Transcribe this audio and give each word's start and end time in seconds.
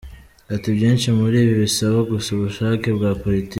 Ati 0.55 0.67
“Byinshi 0.77 1.07
muri 1.19 1.37
ibi 1.43 1.55
bisaba 1.63 1.97
gusa 2.11 2.29
ubushake 2.31 2.87
bwa 2.97 3.11
politiki. 3.21 3.49